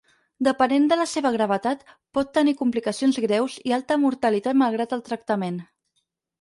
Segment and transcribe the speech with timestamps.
[0.45, 1.83] Depenent de la seva gravetat,
[2.19, 5.65] pot tenir complicacions greus i alta mortalitat malgrat el tractament.